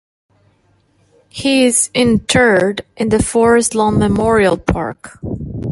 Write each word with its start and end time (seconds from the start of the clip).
He 1.29 1.63
is 1.65 1.91
interred 1.93 2.83
in 2.97 3.09
the 3.09 3.21
Forest 3.21 3.75
Lawn 3.75 3.99
Memorial 3.99 4.57
Park. 4.57 5.19